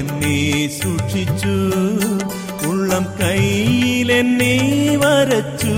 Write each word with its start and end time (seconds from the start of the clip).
നീ 0.00 0.68
സൂക്ഷിച്ചു. 0.68 1.56
ഉള്ളം 2.68 3.06
കയ്യിലെന്നെ 3.20 4.96
വരച്ചു. 4.96 5.74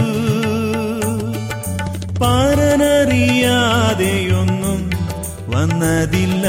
പാരനറിയാതെയൊന്നും 2.20 4.91
വന്നതില്ല. 5.48 6.47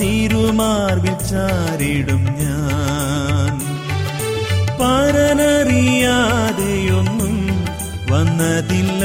തിരുമാർവിൽ 0.00 1.06
ചാരിടും 1.06 2.16
ഞാൻ. 2.16 3.60
പാരനറിയാതെയൊന്നും 4.80 7.64
വന്നതില്ല. 8.10 9.04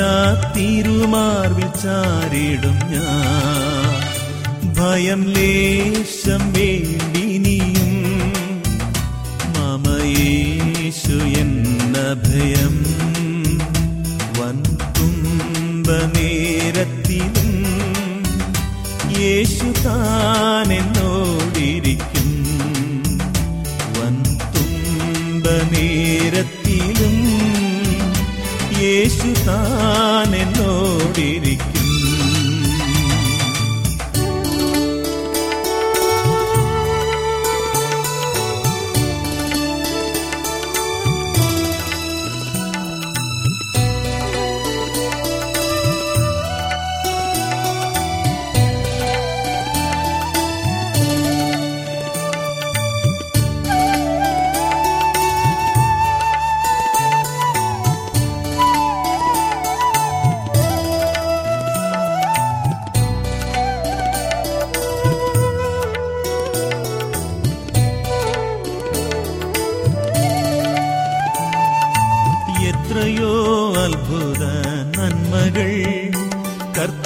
തിരുമാർവിൽ 0.55 1.61
ചാരിടും 1.61 2.71
ഞാൻ. 2.71 4.01
ഭയം 4.79 5.23
ലേശം 5.23 6.53
വേണ്ടിനിയും 6.53 7.20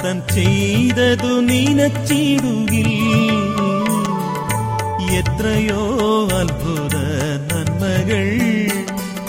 കർത്തൻ 0.06 0.20
ചെയ്തതു 0.34 1.30
നീനച്ചിടുകിൽ. 1.40 2.90
എത്രയോ 5.20 5.80
അത്ഭുത 6.40 6.94
നന്മകൾ 7.48 8.28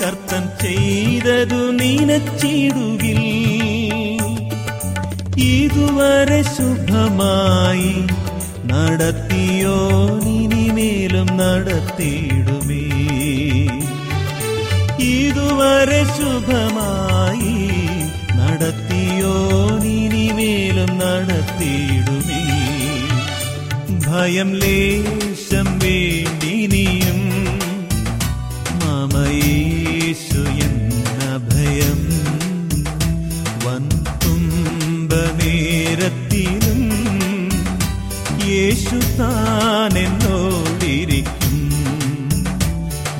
കർത്തൻ 0.01 0.43
ചെയ്തതു 0.61 1.61
നീനച്ചിടുകിൽ. 1.71 3.21
ഇതുവരെ 5.47 6.41
ശുഭമായി 6.55 7.93
നടത്തിയോ 8.71 9.77
ഇനിമേലും 10.37 11.27
നടത്തിയിടുമേ 11.41 12.36
ഭയം 24.27 24.49
ലേശം 24.55 25.67
വേണ്ടിനിയും 25.79 27.19
മമയേശു 28.79 30.41
എന്ന 30.65 31.19
ഭയം 31.45 32.01
വൻ 33.65 33.83
തുമ്പ 34.23 35.11
നേരത്തിലും 35.39 36.81
യേശു 38.47 38.97
താനെന്നോടിരിക്കും. 39.19 40.09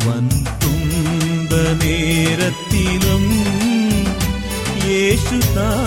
വൻ 0.06 0.26
തുമ്പ 0.64 1.52
നേരത്തിലും 1.84 3.26
യേശു 4.88 5.40
താൻ 5.56 5.87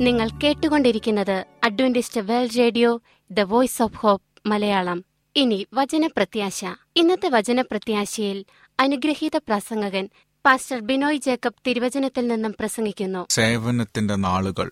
നിങ്ങൾ 0.00 0.28
കേട്ടുകൊണ്ടിരിക്കുന്നത് 0.28 1.44
Adventist 1.64 2.20
World 2.20 2.58
Radio 2.58 3.02
the 3.30 3.40
Voice 3.40 3.82
of 3.82 3.96
Hope 3.96 4.48
Malayalam. 4.48 5.04
ഇനി 5.36 5.66
വചനപ്രത്യാശ. 5.74 6.64
ഇന്നത്തെ 6.96 7.28
വചനപ്രത്യാശയിൽ 7.28 8.44
അനുഗ്രഹീത 8.80 9.36
പ്രസംഗകൻ 9.36 10.08
പാസ്റ്റർ 10.44 10.80
ബിനോയ് 10.80 11.16
ജേക്കബ് 11.16 11.54
തിരുവചനത്തിൽ 11.66 12.26
നിന്നും 12.26 12.54
പ്രസംഗിക്കുന്നു. 12.60 13.26
സേവനത്തിന്റെ 13.30 14.14
നാളുകൾ. 14.14 14.70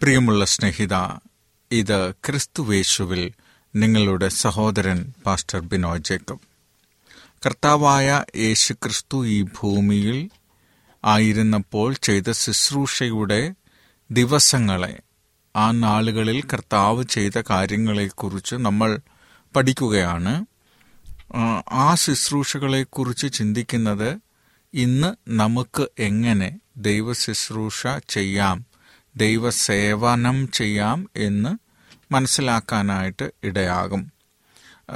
പ്രിയമുള്ള 0.00 0.44
സ്നേഹിത 0.44 0.94
ഇത് 1.72 2.10
ക്രിസ്തുവേശുവിൽ 2.10 3.32
നിങ്ങളുടെ 3.76 4.28
സഹോദരൻ 4.28 5.12
പാസ്റ്റർ 5.26 5.60
ബിനോയ് 5.60 6.00
ജേക്കബ്. 6.00 6.40
കർത്താവായ 7.46 8.24
യേശു 8.36 8.72
ക്രിസ്തു 8.72 9.26
ഈ 9.26 9.42
ഭൂമിയിൽ 9.42 10.30
ആയിരുന്നപ്പോൾ 11.06 11.94
ചെയ്ത 12.02 12.30
ശുശ്രൂഷയുടെ 12.30 13.54
ദിവസങ്ങളെ 14.10 15.00
ആ 15.56 15.70
നാളുകളിൽ 15.70 16.42
കർത്താവ് 16.52 17.04
ചെയ്ത 17.04 17.42
കാര്യങ്ങളെക്കുറിച്ച് 17.50 18.54
നമ്മൾ 18.54 18.98
പഠിക്കുകയാണ്. 19.56 20.46
ആ, 21.72 21.94
ശുശ്രൂഷകളെക്കുറിച്ച് 21.94 23.32
ചിന്തിക്കുന്നത് 23.32 24.20
ഇന്ന് 24.74 25.14
നമുക്ക് 25.28 25.86
എങ്ങനെ 25.98 26.60
ദൈവ 26.76 27.12
ശുശ്രൂഷ 27.12 27.86
ചെയ്യാം 28.08 28.66
ദൈവസേവനം 29.16 30.50
ചെയ്യാം 30.52 31.10
എന്ന് 31.16 31.58
മനസ്സിലാക്കാനായിട്ട് 32.12 33.32
ഇടയാകും. 33.44 34.12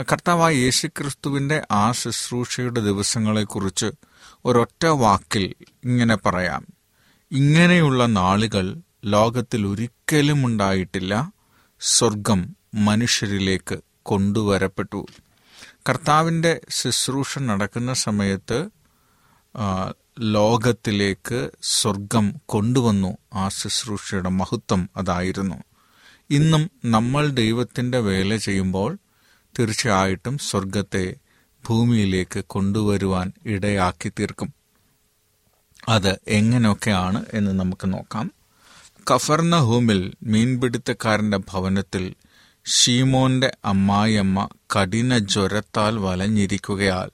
കർത്താവായ 0.00 0.54
യേശുക്രിസ്തുവിന്റെ 0.54 1.62
ആ 1.70 1.92
ശുശ്രൂഷയുടെ 1.92 2.80
ദിവസങ്ങളെക്കുറിച്ച് 2.80 3.92
ഒരൊറ്റ 4.44 4.86
വാക്കിൽ 4.86 5.54
ഇങ്ങനെ 5.84 6.16
പറയാം. 6.16 6.66
ഇങ്ങനെയുള്ള 7.30 8.06
നാളുകൾ 8.06 8.76
ലോകത്തിൽ 9.04 9.66
ഒരിക്കലും 9.66 10.46
ഉണ്ടായിട്ടില്ല. 10.46 11.32
സ്വർഗം 11.80 12.56
മനുഷ്യരിലേക്ക് 12.74 13.78
കൊണ്ടുവരപ്പെട്ടു. 14.02 15.06
കർത്താവിന്റെ 15.88 16.60
ശുശ്രൂഷ 16.70 17.38
നടക്കുന്ന 17.38 17.92
സമയത്ത് 17.92 18.68
ലോകത്തിലേക്ക് 20.20 21.50
സ്വർഗം 21.62 22.34
കൊണ്ടുവന്നു. 22.46 23.16
ആ 23.34 23.48
ശുശ്രൂഷയുടെ 23.48 24.28
മഹത്വം 24.28 24.90
അതായിരുന്നു. 24.96 25.54
ഇന്നും 26.30 26.70
നമ്മൾ 26.84 27.28
ദൈവത്തിന്റെ 27.28 27.98
വേല 27.98 28.36
ചെയ്യുമ്പോൾ 28.36 28.98
തീർച്ചയായിട്ടും 29.58 30.38
സ്വർഗത്തെ 30.38 31.14
ഭൂമിയിലേക്ക് 31.68 32.44
കൊണ്ടുവരുവാൻ 32.46 33.32
ഇടയാക്കി 33.46 34.08
തീർക്കും 34.08 34.54
അത് 35.88 36.18
എങ്ങനെയൊക്കെയാണ് 36.28 37.24
എന്ന് 37.34 37.60
നമുക്ക് 37.60 37.92
നോക്കാം. 37.92 38.30
കഫർണഹൂമിൽ 39.14 40.14
മീൻപിടുത്തക്കാരന്റെ 40.22 41.36
ഭവനത്തിൽ 41.36 42.14
ഷീമോന്റെ 42.66 43.56
അമ്മായിയമ്മ 43.64 44.48
കഠിന 44.76 45.18
ജ്വരത്താൽ 45.18 45.98
വലഞ്ഞിരിക്കുകയാൽ 45.98 47.10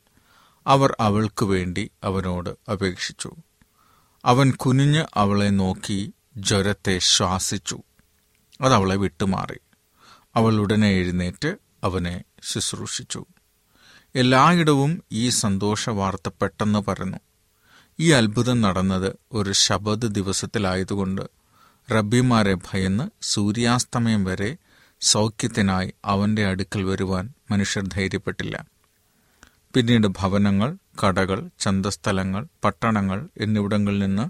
അവർ 0.66 0.96
അവൾക്ക് 1.00 1.44
വേണ്ടി 1.44 1.90
അവനോട് 2.04 2.70
അപേക്ഷിച്ചു. 2.70 3.32
അവൻ 4.24 4.50
കുനിഞ്ഞ് 4.50 5.04
അവളെ 5.14 5.50
നോക്കി 5.50 6.12
ജ്വരത്തെ 6.36 6.98
ശ്വാസിച്ചു. 6.98 7.82
അതവളെ 8.60 8.96
വിട്ടുമാറി. 8.96 9.58
അവൾ 10.34 10.54
ഉടനെ 10.54 10.90
എഴുന്നേറ്റ് 10.90 11.56
അവനെ 11.84 12.24
ശുശ്രൂഷിച്ചു. 12.42 13.24
എല്ലായിടവും 14.16 15.02
ഈ 15.12 15.28
സന്തോഷ 15.28 15.90
വാർത്ത 15.90 16.28
പെട്ടെന്ന് 16.28 16.78
പറഞ്ഞു 16.88 17.18
ഈ 18.00 18.10
അത്ഭുതം 18.10 18.60
നടന്നത് 18.60 19.16
ഒരു 19.32 19.52
ശബദ് 19.52 20.14
ദിവസത്തിലായതുകൊണ്ട് 20.14 21.22
റബ്ബിമാരെ 21.92 22.54
ഭയന്ന് 22.54 23.04
സൂര്യാസ്തമയം 23.22 24.24
വരെ 24.24 24.56
സൗഖ്യത്തിനായി 25.00 25.94
അവന്റെ 26.04 26.46
അടുക്കൽ 26.46 26.82
വരുവാൻ 26.82 27.32
മനുഷ്യർ 27.50 27.82
ധൈര്യപ്പെട്ടില്ല. 27.86 28.66
പിന്നീട് 29.74 30.06
ഭവനങ്ങൾ 30.06 30.76
കടകൾ 31.02 31.50
ചന്തസ്ഥലങ്ങൾ 31.58 32.46
പട്ടണങ്ങൾ 32.64 33.28
എന്നിവിടങ്ങളിൽ 33.36 33.98
നിന്ന് 33.98 34.26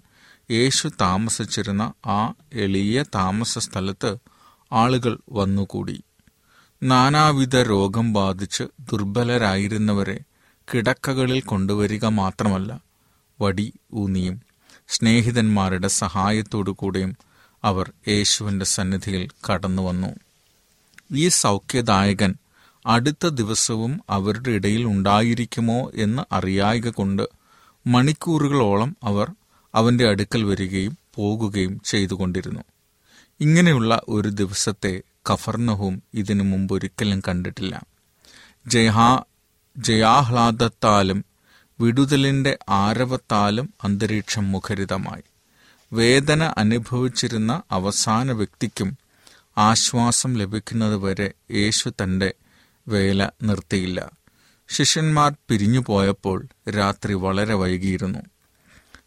യേശു 0.52 0.88
താമസിച്ചിരുന്ന 1.00 1.92
ആ 2.06 2.34
എളിയ 2.52 3.04
താമസ 3.14 3.58
സ്ഥലത്ത് 3.58 4.16
ആളുകൾ 4.72 5.18
വന്നുകൂടി. 5.30 6.02
നാനാവിധ 6.82 7.56
രോഗം 7.56 8.12
ബാധിച്ച് 8.12 8.64
ദുർബലരായിരുന്നവരെ 8.80 10.20
കിടക്കകളിൽ 10.74 11.40
കൊണ്ടുവരിക 11.40 12.04
മാത്രമല്ല 12.04 12.80
വടി 13.40 13.72
ഊന്നിയും 13.94 14.42
സ്നേഹിതന്മാരുടെ 14.88 15.88
സഹായത്തോടു 15.88 16.70
കൂടെയും 16.70 17.16
അവർ 17.64 17.92
യേശുവിന്റെ 18.08 18.64
സന്നിധിയിൽ 18.64 19.28
കടന്നു 19.50 19.82
വന്നു. 19.82 20.06
ഈ 21.12 21.28
സൗഖ്യദായകൻ 21.28 22.34
അടുത്ത 22.86 23.28
ദിവസവും 23.28 24.00
അവരുടെ 24.10 24.50
ഇടയിൽ 24.50 24.84
ഉണ്ടായിരിക്കുമോ 24.84 25.90
എന്ന് 25.94 26.34
അറിയായക 26.34 26.88
കൊണ്ട് 26.88 27.28
മണിക്കൂറുകളോളം 27.86 28.96
അവർ 29.04 29.30
അവന്റെ 29.74 30.08
അടുക്കൽ 30.08 30.44
വരികയും 30.44 30.98
പോകുകയും 31.14 31.80
ചെയ്തുകൊണ്ടിരുന്നു. 31.84 32.60
ഇങ്ങനെയുള്ള 33.40 34.00
ഒരു 34.08 34.28
ദിവസത്തെ 34.28 35.02
കഫർണഹും 35.30 36.02
ഇതിനു 36.14 36.44
മുമ്പ് 36.44 36.74
ഒരിക്കലും 36.74 37.22
കണ്ടിട്ടില്ല. 37.28 37.82
ജയഹാ 38.66 39.22
ജയാഹ്ലാദത്താലും 39.76 41.24
വിടുതലിന്റെ 41.80 42.58
ആരവത്താലും 42.68 43.74
അന്തരീക്ഷം 43.84 44.52
മുഖരിതമായി. 44.52 45.22
വേദന 45.92 46.54
അനുഭവിച്ചിരുന്ന 46.58 47.62
അവസാന 47.70 48.32
വ്യക്തിക്കും 48.32 48.98
ആശ്വാസം 49.58 50.34
ലഭിക്കുന്നതുവരെ 50.34 51.32
യേശു 51.50 51.92
തന്റെ 52.02 52.34
വേല 52.88 53.30
നിർത്തിയില്ല. 53.42 54.10
ശിഷ്യന്മാർ 54.68 55.36
പിരിഞ്ഞു 55.48 55.84
പോയപ്പോൾ 55.86 56.46
രാത്രി 56.70 57.14
വളരെ 57.14 57.54
വൈകിയിരുന്നു. 57.54 58.18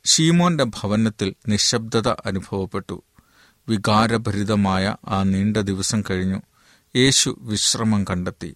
ഷീമോന്റെ 0.06 0.63
ഭവനത്തിൽ 0.63 1.33
നിശബ്ദത 1.48 2.07
അനുഭവപ്പെട്ടു. 2.07 3.01
വികാരഭരിതമായ 3.69 4.95
ആ 5.07 5.24
നീണ്ട 5.24 5.57
ദിവസം 5.57 6.04
കഴിഞ്ഞു. 6.10 6.42
യേശു 6.95 7.38
വിശ്രമം 7.42 8.04
കണ്ടെത്തി. 8.04 8.56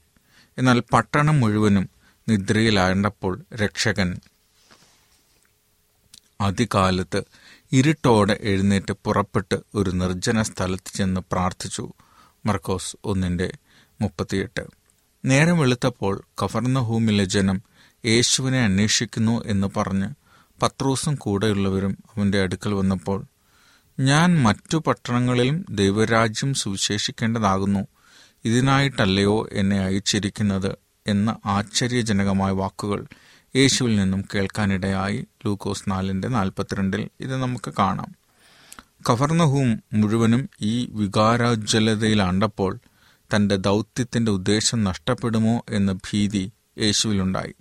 എന്നാൽ 0.57 0.79
പട്ടണം 0.79 1.39
മുഴുവനും 1.39 1.89
നിദ്രയിലായപ്പോൾ 2.29 3.45
രക്ഷകൻ 3.55 4.19
അതികാലത്ത് 6.41 7.23
ഇരുട്ടോടെ 7.71 8.37
എഴുന്നേറ്റ് 8.41 8.93
പുറപ്പെട്ട് 8.93 9.59
ഒരു 9.75 9.89
നിർജന 9.89 10.41
സ്ഥലത്ത് 10.41 10.97
ചെന്ന് 10.97 11.21
പ്രാർത്ഥിച്ചു. 11.31 11.93
മർക്കോസ് 12.45 12.97
ഒന്നിന്റെ 13.03 13.53
മുപ്പത്തിയെട്ട്. 14.01 14.63
നേരം 15.25 15.59
വെളുത്തപ്പോൾ 15.59 16.23
കഫർണഹൂമിലെ 16.43 17.25
ജനം 17.25 17.61
യേശുവിനെ 18.05 18.63
അന്വേഷിക്കുന്നു 18.63 19.43
എന്ന് 19.45 19.67
പറഞ്ഞ് 19.77 20.09
പത്രോസും 20.61 21.15
കൂടെയുള്ളവരും 21.15 21.97
അവന്റെ 22.15 22.41
അടുക്കൽ 22.41 22.73
വന്നപ്പോൾ 22.73 23.25
ഞാൻ 23.99 24.43
മറ്റു 24.43 24.77
പട്ടണങ്ങളിലും 24.77 25.65
ദൈവരാജ്യം 25.69 26.53
സുവിശേഷിക്കേണ്ടതാകുന്നു. 26.53 27.87
ഇതിനായിട്ടല്ലയോ 28.45 29.49
എന്നെ 29.51 29.79
അയച്ചിരിക്കുന്നത് 29.79 30.77
എന്ന 31.07 31.37
ആശ്ചര്യജനകമായ 31.45 32.51
വാക്കുകൾ 32.51 33.05
യേശുവിൽ 33.55 33.95
നിന്നും 33.95 34.25
കേൾക്കാനിടയായി. 34.35 35.27
ലൂക്കോസ് 35.45 35.83
നാലിന്റെ 35.87 36.27
നാൽപ്പത്തിരണ്ടിൽ 36.27 37.09
ഇത് 37.19 37.37
നമുക്ക് 37.37 37.73
കാണാം. 37.79 38.15
കവർണഹൂം 39.09 39.83
മുഴുവനും 39.93 40.49
ഈ 40.61 40.85
വികാരോജ്വലതയിലാണ്ടപ്പോൾ 40.91 42.79
തന്റെ 43.35 43.55
ദൗത്യത്തിന്റെ 43.55 44.31
ഉദ്ദേശം 44.31 44.83
നഷ്ടപ്പെടുമോ 44.83 45.65
എന്ന 45.69 45.93
ഭീതി 45.93 46.51
യേശുവിലുണ്ടായി. 46.79 47.53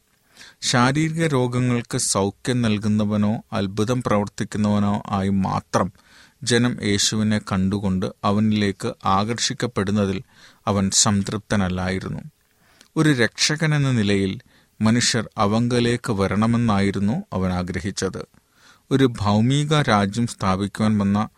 ശാരീരിക 0.61 1.27
രോഗങ്ങൾക്ക് 1.27 1.99
സൗഖ്യം 1.99 2.63
നൽകുന്നവനോ 2.63 3.43
അത്ഭുതം 3.53 4.03
പ്രവർത്തിക്കുന്നവനോ 4.03 5.03
ആയി 5.11 5.29
മാത്രം 5.29 5.93
ജനം 6.43 6.79
യേശുവിനെ 6.83 7.39
കണ്ടുകൊണ്ട് 7.39 8.07
അവനിലേക്ക് 8.25 8.93
ആകർഷിക്കപ്പെടുന്നതിൽ 9.05 10.23
അവൻ 10.67 10.91
സംതൃപ്തനല്ലായിരുന്നു. 10.91 12.21
ഒരു 12.97 13.11
രക്ഷകനെന്ന 13.11 13.91
നിലയിൽ 13.91 14.41
മനുഷ്യർ 14.81 15.31
അവങ്കലേക്ക് 15.39 16.13
വരണമെന്നായിരുന്നു 16.13 17.23
അവൻ 17.33 17.53
ആഗ്രഹിച്ചത്. 17.53 18.27
ഒരു 18.91 19.05
ഭൗമിക 19.05 19.83
രാജ്യം 19.83 20.27
സ്ഥാപിക്കുവാൻ 20.27 20.99
വന്ന 20.99 21.29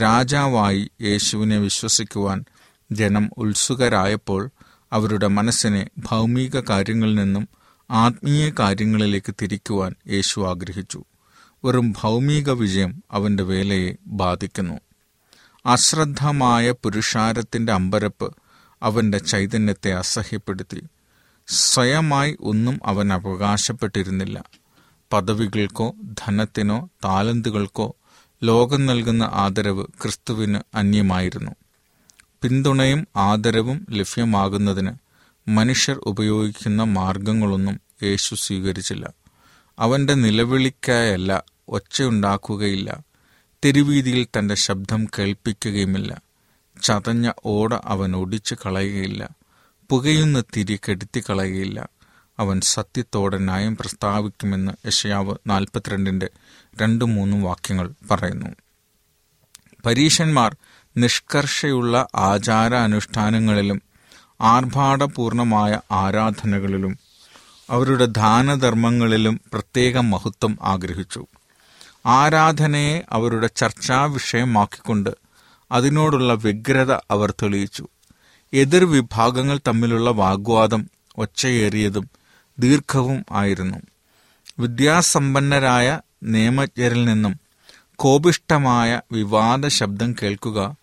രാജാവായി 0.00 0.90
യേശുവിനെ 1.02 1.58
വിശ്വസിക്കുവാൻ 1.58 2.44
ജനം 2.92 3.30
ഉത്സുകരായപ്പോൾ 3.38 4.50
അവരുടെ 4.92 5.26
മനസ്സിനെ 5.26 5.90
ഭൗമിക 5.98 6.60
കാര്യങ്ങളിൽ 6.60 7.14
നിന്നും 7.14 7.48
ആത്മീയ 7.90 8.52
കാര്യങ്ങളിലേക്ക് 8.58 9.34
തിരിക്കുവാൻ 9.42 9.94
യേശു 10.08 10.40
ആഗ്രഹിച്ചു. 10.40 11.04
വെറും 11.64 11.94
ഭൗമിക 12.02 12.50
വിജയം 12.50 13.04
അവന്റെ 13.10 13.42
വേലയെ 13.42 13.92
ബാധിക്കുന്നു. 14.06 14.80
അശ്രദ്ധമായ 15.66 16.70
പുരുഷാരത്തിന്റെ 16.70 17.72
അമ്പരപ്പ് 17.72 18.36
അവന്റെ 18.82 19.18
ചൈതന്യത്തെ 19.18 19.92
അസഹ്യപ്പെടുത്തി. 19.92 20.82
സ്വയമായി 21.46 22.36
ഒന്നും 22.40 22.80
അവൻ 22.84 23.12
അവകാശപ്പെട്ടിരുന്നില്ല. 23.12 24.44
പദവികൾക്കോ 25.12 25.94
ധനത്തിനോ 26.18 26.88
താലന്തുകൾക്കോ 27.04 27.96
ലോകം 28.42 28.86
നൽകുന്ന 28.86 29.22
ആദരവ് 29.22 29.86
ക്രിസ്തുവിന് 30.02 30.58
അന്യമായിരുന്നു. 30.74 31.52
പിന്തുണയും 32.42 33.08
ആദരവും 33.16 33.86
ലഭ്യമാകുന്നതിന് 33.90 34.90
മനുഷ്യർ 35.48 36.00
ഉപയോഗിക്കുന്ന 36.06 36.82
മാർഗങ്ങളൊന്നും 36.82 37.80
യേശു 38.02 38.34
സ്വീകരിച്ചില്ല. 38.34 39.12
അവന്റെ 39.78 40.14
നിലവിളിക്കായല്ല 40.14 41.53
ഒച്ചയുണ്ടാക്കുകയില്ല. 41.68 43.00
തെരുവീതിയിൽ 43.64 44.26
തന്റെ 44.38 44.54
ശബ്ദം 44.54 45.04
കേൾപ്പിക്കുകയുമില്ല. 45.04 46.20
ചതഞ്ഞ 46.82 47.32
ഓട 47.46 47.74
അവൻ 47.74 48.16
ഒടിച്ചു 48.16 48.54
കളയുകയില്ല. 48.54 49.30
പുകയുന്ന 49.90 50.42
തിരി 50.56 50.80
കെടുത്തി 50.88 51.22
കളയുകയില്ല. 51.30 51.88
അവൻ 52.38 52.60
സത്യത്തോടെ 52.60 53.38
ന്യായം 53.38 53.76
പ്രസ്താവിക്കുമെന്ന് 53.76 54.72
യശയാവ് 54.86 55.34
നാൽപ്പത്തിരണ്ടിന്റെ 55.46 56.30
രണ്ടും 56.82 57.14
മൂന്നും 57.14 57.42
വാക്യങ്ങൾ 57.42 57.92
പറയുന്നു. 58.10 58.46
പരീഷന്മാർ 59.86 60.56
നിഷ്കർഷയുള്ള 60.96 62.06
ആചാര 62.14 62.74
അനുഷ്ഠാനങ്ങളിലും 62.74 63.82
ആർഭാടപൂർണമായ 64.40 65.80
ആരാധനകളിലും 65.90 66.98
അവരുടെ 67.70 68.04
ദാനധർമ്മങ്ങളിലും 68.04 69.40
പ്രത്യേക 69.52 69.98
മഹത്വം 69.98 70.58
ആഗ്രഹിച്ചു. 70.62 71.26
ആരാധനയെ 72.06 73.02
അവരുടെ 73.10 73.46
ചർച്ചാ 73.46 74.04
വിഷയമാക്കിക്കൊണ്ട് 74.04 75.10
അതിനോടുള്ള 75.72 76.34
വ്യഗ്രത 76.34 76.92
അവർ 76.92 77.30
തെളിയിച്ചു. 77.30 77.88
എതിർ 78.52 78.84
വിഭാഗങ്ങൾ 78.84 79.60
തമ്മിലുള്ള 79.68 80.10
വാഗ്വാദം 80.10 80.90
ഒച്ചയേറിയതും 81.18 82.10
ദീർഘവും 82.58 83.24
ആയിരുന്നു. 83.32 83.78
വിദ്യാസമ്പന്നരായ 84.58 86.00
നിയമജ്ഞരിൽ 86.22 87.04
നിന്നും 87.04 87.40
കോപിഷ്ടമായ 87.96 89.00
വിവാദ 89.12 89.66
ശബ്ദം 89.68 90.14
കേൾക്കുക 90.22 90.76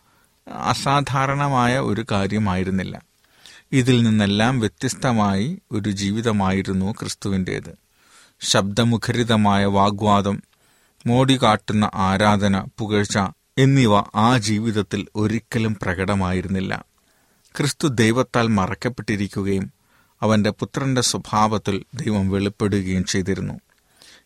അസാധാരണമായ 0.48 1.80
ഒരു 1.80 2.06
കാര്യമായിരുന്നില്ല. 2.12 3.02
ഇതിൽ 3.72 4.04
നിന്നെല്ലാം 4.04 4.60
വ്യത്യസ്തമായി 4.60 5.62
ഒരു 5.72 5.92
ജീവിതമായിരുന്നു 5.92 6.92
ക്രിസ്തുവിന്റേത്. 6.92 7.76
ശബ്ദമുഖരിതമായ 8.42 9.66
വാഗ്വാദം 9.66 10.44
മോടി 11.08 11.40
കാട്ടുന്ന 11.44 11.90
ആരാധന 11.94 12.66
പുകഴ്ച 12.80 13.18
എന്നിവ 13.58 14.02
ആ 14.16 14.38
ജീവിതത്തിൽ 14.38 15.08
ഒരിക്കലും 15.16 15.78
പ്രകടമായിരുന്നില്ല. 15.82 16.86
ക്രിസ്തു 17.58 17.88
ദൈവത്താൽ 17.88 18.48
മറക്കപ്പെട്ടിരിക്കുകയും 18.48 19.74
അവന്റെ 20.22 20.50
പുത്രന്റെ 20.50 21.02
സ്വഭാവത്തിൽ 21.02 21.86
ദൈവം 21.94 22.30
വെളിപ്പെടുകയും 22.30 23.04
ചെയ്തിരുന്നു. 23.04 23.60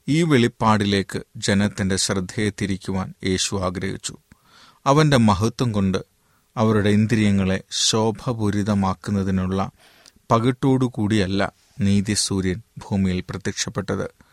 ഈ 0.08 0.24
വെളിപ്പാടിലേക്ക് 0.24 1.24
ജനത്തിന്റെ 1.38 1.96
ശ്രദ്ധയെ 1.96 2.52
തിരിക്കുവാൻ 2.62 3.14
യേശു 3.24 3.56
ആഗ്രഹിച്ചു. 3.56 4.18
അവന്റെ 4.86 5.18
മഹത്വം 5.18 5.72
കൊണ്ട് 5.72 5.98
അവരുടെ 6.58 6.90
ഇന്ദ്രിയങ്ങളെ 6.90 7.64
ശോഭപൂരിതമാക്കുന്നതിനുള്ള 7.72 9.72
പകിട്ടോടുകൂടിയല്ല 10.32 11.52
നീതിസൂര്യൻ 11.82 12.62
ഭൂമിയിൽ 12.78 13.24
പ്രത്യക്ഷപ്പെട്ടത്. 13.30 14.25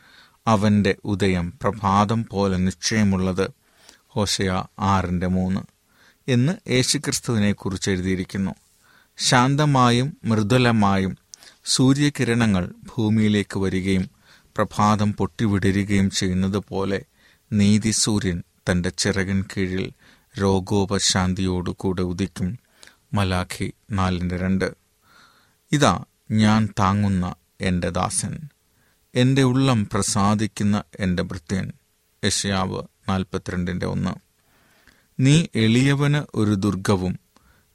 അവന്റെ 0.46 0.94
ഉദയം 1.04 1.58
പ്രഭാതം 1.62 2.24
പോലെ 2.24 2.56
നിശ്ചയമുള്ളത് 2.56 3.50
ഹോഷയ 4.08 4.62
ആറിന്റെ 4.78 5.26
മൂന്ന് 5.26 5.60
എന്ന് 6.28 6.70
യേശുക്രിസ്തുവിനെ 6.70 7.52
കുറിച്ച് 7.52 7.90
എഴുതിയിരിക്കുന്നു. 7.90 8.54
ശാന്തമായും 9.18 10.16
മൃദുലമായും 10.24 11.16
സൂര്യകിരണങ്ങൾ 11.64 12.74
ഭൂമിയിലേക്ക് 12.96 13.58
വരികയും 13.58 14.10
പ്രഭാതം 14.56 15.12
പൊട്ടിവിടരുകയും 15.12 16.10
ചെയ്യുന്നത് 16.10 16.56
പോലെ 16.56 17.02
നീതിസൂര്യൻ 17.52 18.42
തന്റെ 18.70 18.88
ചിറകിൻ 18.88 19.44
കീഴിൽ 19.56 19.92
രോഗോപശാന്തിയോടുകൂടെ 20.40 22.02
ഉദിക്കും. 22.02 22.58
മലാഖി 23.14 23.72
നാലിന്റെ 23.90 24.36
രണ്ട്. 24.36 24.74
ഇതാ 25.72 26.04
ഞാൻ 26.30 26.68
താങ്ങുന്ന 26.78 27.34
എന്റെ 27.60 27.90
ദാസൻ. 27.90 28.38
എന്റെ 29.14 29.42
ഉള്ളം 29.42 29.88
പ്രസാദിക്കുന്ന 29.92 30.82
എന്റെ 31.00 31.22
ഭൃത്യൻ. 31.22 31.72
യശയാവ് 32.24 32.82
നാൽപ്പത്തിരണ്ടിന്റെ 33.08 33.86
ഒന്ന്. 33.86 34.12
നീ 35.20 35.46
എളിയവന് 35.54 36.36
ഒരു 36.36 36.54
ദുർഗവും 36.54 37.18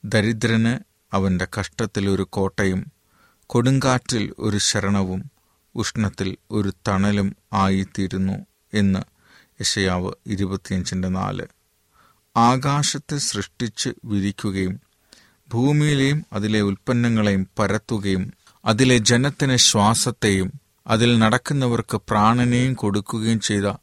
ദരിദ്രന് 0.06 0.74
അവന്റെ 1.16 1.48
കഷ്ടത്തിൽ 1.60 2.10
ഒരു 2.10 2.28
കോട്ടയും 2.30 2.82
കൊടുങ്കാറ്റിൽ 3.48 4.34
ഒരു 4.40 4.58
ശരണവും 4.58 5.22
ഉഷ്ണത്തിൽ 5.76 6.38
ഒരു 6.52 6.74
തണലും 6.88 7.36
ആയിത്തീരുന്നു 7.54 8.38
എന്ന് 8.74 9.02
യശയാവ് 9.62 10.12
ഇരുപത്തിയഞ്ചിന്റെ 10.28 11.10
നാല്. 11.10 11.46
ആകാശത്തെ 12.38 13.18
സൃഷ്ടിച്ച് 13.18 13.90
വിരിക്കുകയും 14.06 14.82
ഭൂമിയിലെയും 15.50 16.26
അതിലെ 16.34 16.62
ഉൽപ്പന്നങ്ങളെയും 16.62 17.48
പരത്തുകയും 17.60 18.34
അതിലെ 18.66 18.98
ജനത്തിന് 18.98 19.56
ശ്വാസത്തെയും 19.58 20.67
അതിൽ 20.88 21.20
നടക്കുന്നവർക്ക് 21.20 22.02
പ്രാണനെയും 22.10 22.74
കൊടുക്കുകയും 22.74 23.40
ചെയ്ത 23.40 23.74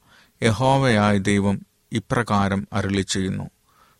യഹോവയായ 0.42 1.18
ദൈവം 1.18 1.61
ഇപ്രകാരം 1.92 2.68
അരുളി 2.73 3.02
ചെയ്യുന്നു 3.02 3.50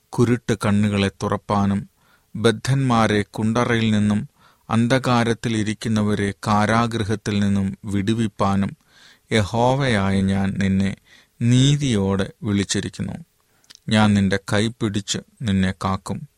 കുരുട്ട് 0.09 0.59
കണ്ണുകളെ 0.67 1.09
തുറപ്പാനും 1.23 1.89
ബദ്ധന്മാരെ 2.37 3.23
കുണ്ടറയിൽ 3.23 3.91
നിന്നും 3.91 4.29
അന്ധകാരത്തിൽ 4.71 5.57
ഇരിക്കുന്നവരെ 5.57 6.35
കാരാഗൃഹത്തിൽ 6.47 7.41
നിന്നും 7.41 7.79
വിടുവിപ്പാനും 7.85 8.77
യഹോവയായ 9.33 10.21
ഞാൻ 10.21 10.55
നിന്നെ 10.59 10.97
നീതിയോടെ 11.43 12.33
വിളിച്ചിരിക്കുന്നു. 12.43 13.13
ഞാൻ 13.89 14.15
നിന്റെ 14.15 14.39
കൈ 14.53 14.69
പിടിച്ച് 14.69 15.19
നിന്നെ 15.43 15.75
കാക്കും. 15.85 16.29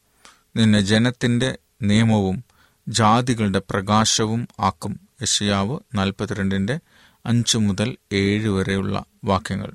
നിന്നെ 0.57 0.81
ജനത്തിന്റെ 0.81 1.59
നിയമവും 1.83 2.45
ജാതികളുടെ 2.89 3.63
പ്രകാശവും 3.71 4.49
ആക്കും. 4.61 5.06
യശയാവ് 5.23 5.79
നാൽപ്പത്തിരണ്ടിന്റെ 5.95 6.81
അഞ്ച് 7.27 7.59
മുതൽ 7.59 7.97
ഏഴ് 8.13 8.49
വരെയുള്ള 8.49 9.05
വാക്യങ്ങൾ. 9.25 9.73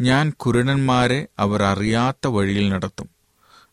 ഞാൻ 0.00 0.30
കുരുടന്മാരെ 0.30 1.26
അവർ 1.38 1.62
അറിയാത്ത 1.62 2.26
വഴിയിൽ 2.26 2.68
നടത്തും. 2.68 3.08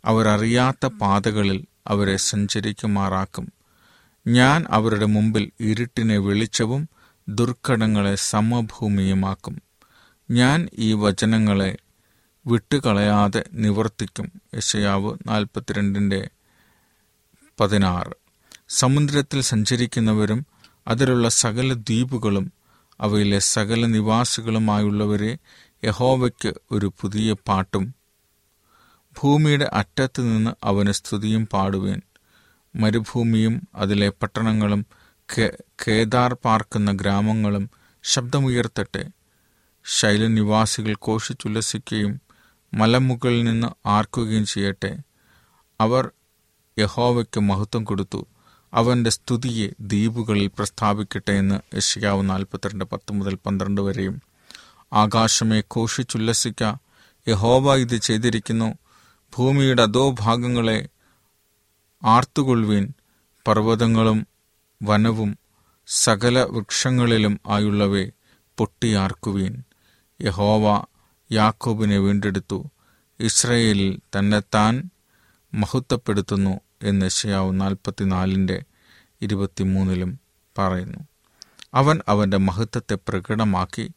അവർ 0.06 0.28
അറിയാത്ത 0.28 0.86
പാതകളിൽ 0.86 1.66
അവരെ 1.88 2.18
സഞ്ചരിക്കുമാറാക്കും. 2.18 3.54
ഞാൻ 4.28 4.66
അവരുടെ 4.70 5.06
മുമ്പിൽ 5.06 5.52
ഇരുട്ടിനെ 5.60 6.18
വെളിച്ചവും 6.18 6.90
ദുർഘടങ്ങളെ 7.28 8.16
സമഭൂമിയുമാക്കും. 8.16 9.62
ഞാൻ 10.32 10.70
ഈ 10.74 10.94
വചനങ്ങളെ 10.94 11.78
വിട്ടുകളയാതെ 12.48 13.44
നിവർത്തിക്കും. 13.54 14.32
യശയാവ് 14.56 15.18
നാൽപ്പത്തിരണ്ടിന്റെ 15.28 16.30
പതിനാറ്. 17.60 18.14
സമുദ്രത്തിൽ 18.70 19.42
സഞ്ചരിക്കുന്നവരും 19.42 20.46
അതിലുള്ള 20.88 21.30
സകല 21.30 21.74
ദ്വീപുകളും 21.74 22.54
അവയിലെ 23.02 23.40
സകല 23.40 23.86
നിവാസികളുമായുള്ളവരെ 23.86 25.38
യഹോവയ്ക്ക് 25.84 26.54
ഒരു 26.72 26.94
പുതിയ 27.02 27.34
പാട്ടും. 27.34 27.96
ഭൂമിയുടെ 29.18 29.70
അറ്റത്ത് 29.74 30.22
നിന്ന് 30.22 30.52
അവന് 30.64 30.92
സ്തുതിയും 30.92 31.48
പാടുവേൻ. 31.48 32.02
മരുഭൂമിയും 32.76 33.68
അതിലെ 33.76 34.10
പട്ടണങ്ങളും 34.10 34.86
കേദാർ 35.88 36.34
പാർക്കുന്ന 36.34 36.92
ഗ്രാമങ്ങളും 36.92 37.70
ശബ്ദമുയർത്തട്ടെ. 38.04 39.10
ശൈലനിവാസികൾ 39.86 40.94
കോഷിച്ചുല്ലസിക്കുകയും 40.94 42.22
മലമുകളിൽ 42.74 43.44
നിന്ന് 43.44 43.68
ആർക്കുകയും 43.86 44.46
ചെയ്യട്ടെ. 44.46 44.98
അവർ 45.82 46.12
യഹോവയ്ക്ക് 46.80 47.40
മഹത്വം 47.40 47.84
കൊടുത്തു. 47.84 48.28
അവന്റെ 48.74 49.10
സ്തുതിയെ 49.10 49.70
ദ്വീപുകളിൽ 49.80 50.48
പ്രസ്താവിക്കട്ടെ 50.48 51.32
എന്ന് 51.32 51.76
യഷിയാവ് 51.76 52.30
നാൽപ്പത്തിരണ്ട് 52.30 52.86
പത്ത് 52.86 53.12
മുതൽ 53.12 53.36
പന്ത്രണ്ട് 53.36 53.82
വരെയും. 53.82 54.22
ആകാശമേ 54.94 55.60
ഘോഷിച്ചുല്ലസിക്ക 55.60 56.76
യഹോവ 57.28 57.76
ഇത് 57.76 57.98
ചെയ്തിരിക്കുന്നു. 57.98 58.74
ഭൂമിയുടെ 59.38 59.82
അതോ 59.82 60.16
ഭാഗങ്ങളെ 60.20 60.88
ആർത്തുകൊള്ളുവീൻ. 62.04 62.94
പർവതങ്ങളും 63.48 64.28
വനവും 64.84 65.38
സകല 65.88 66.40
വൃക്ഷങ്ങളിലും 66.40 67.40
ആയുള്ളവേ 67.48 68.12
പൊട്ടിയാർക്കുവീൻ. 68.58 69.64
യഹോവ 70.22 70.86
യാക്കോബിനെ 71.32 71.98
വീണ്ടെടുത്തു. 71.98 72.70
ഇസ്രയേലിൽ 73.20 74.00
തന്നെത്താൻ 74.18 74.90
മഹത്വപ്പെടുത്തുന്നു. 75.54 76.60
എന്ന് 76.84 77.06
യശയാവ് 77.06 77.62
നാൽപ്പത്തിനാലിന്റെ 77.62 78.64
ഇരുപത്തിമൂന്നിലും 79.22 80.20
പറയുന്നു. 80.58 81.00
അവൻ 81.74 82.02
അവന്റെ 82.08 82.38
മഹത്വത്തെ 82.38 82.98
പ്രകടമാക്കി 83.08 83.92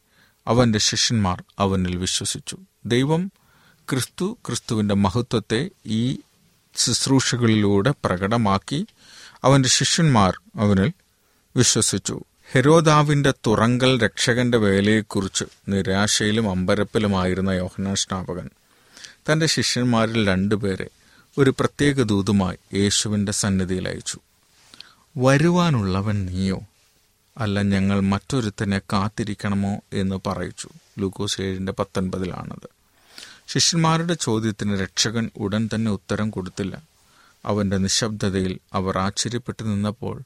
അവന്റെ 0.46 0.78
ശിഷ്യന്മാർ 0.78 1.44
അവനിൽ 1.58 1.96
വിശ്വസിച്ചു. 1.96 2.58
ദൈവം 2.86 3.30
ക്രിസ്തു 3.90 4.38
ക്രിസ്തുവിന്റെ 4.46 4.94
മഹത്വത്തെ 4.94 5.70
ഈ 5.86 6.18
ശുശ്രൂഷകളിലൂടെ 6.76 7.94
പ്രകടമാക്കി 8.04 8.86
അവന്റെ 9.44 9.68
ശിഷ്യന്മാർ 9.68 10.40
അവനിൽ 10.56 10.92
വിശ്വസിച്ചു. 11.56 12.24
ഹെരോദാവിന്റെ 12.52 13.34
തുറങ്കൽ 13.46 14.00
രക്ഷകന്റെ 14.00 14.58
വേലയെക്കുറിച്ച് 14.58 15.44
നിരാശയിലും 15.68 16.50
അമ്പരപ്പിലുമായിരുന്ന 16.50 17.50
യോഹനാ 17.50 17.94
സ്നാപകൻ 17.94 18.50
തന്റെ 19.10 19.46
ശിഷ്യന്മാരിൽ 19.46 20.28
രണ്ടുപേരെ 20.28 20.88
ഒരു 21.38 21.50
പ്രത്യേക 21.50 22.02
ദൂതുമായി 22.02 22.78
യേശുവിന്റെ 22.78 23.32
സന്നിധിയിൽ 23.32 23.88
അയച്ചു. 23.88 24.18
വരുവാനുള്ളവൻ 25.16 26.26
നീയോ? 26.26 26.60
അല്ല 27.38 27.62
ഞങ്ങൾ 27.62 28.00
മറ്റൊരുത്തനെ 28.00 28.78
കാത്തിരിക്കണമോ 28.78 29.80
എന്ന് 29.92 30.20
പറയിച്ചു. 30.26 30.68
ലൂക്കോസ് 30.98 31.40
ഏഴിന്റെ 31.40 31.72
പത്തൊൻപതിലാണത്. 31.72 32.68
ശിഷ്യന്മാരുടെ 33.46 34.14
ചോദ്യത്തിന് 34.14 34.80
രക്ഷകൻ 34.80 35.30
ഉടൻ 35.36 35.68
തന്നെ 35.74 35.90
ഉത്തരം 35.90 36.30
കൊടുത്തില്ല. 36.30 36.82
അവന്റെ 37.44 37.76
നിശബ്ദതയിൽ 37.76 38.58
അവർ 38.72 38.98
ആശ്ചര്യപ്പെട്ടു 38.98 39.62
നിന്നപ്പോൾ 39.62 40.22